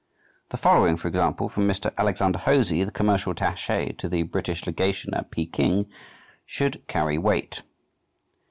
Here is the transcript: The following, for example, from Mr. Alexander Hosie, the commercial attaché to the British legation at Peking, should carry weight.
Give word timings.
The 0.49 0.57
following, 0.57 0.97
for 0.97 1.07
example, 1.07 1.47
from 1.47 1.67
Mr. 1.67 1.93
Alexander 1.95 2.39
Hosie, 2.39 2.83
the 2.83 2.91
commercial 2.91 3.35
attaché 3.35 3.95
to 3.99 4.09
the 4.09 4.23
British 4.23 4.65
legation 4.65 5.13
at 5.13 5.29
Peking, 5.29 5.91
should 6.43 6.81
carry 6.87 7.19
weight. 7.19 7.61